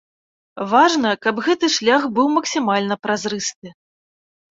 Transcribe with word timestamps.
Важна, 0.69 1.09
каб 1.25 1.41
гэты 1.47 1.69
шлях 1.75 2.07
быў 2.15 2.27
максімальны 2.37 2.95
празрысты. 3.05 3.75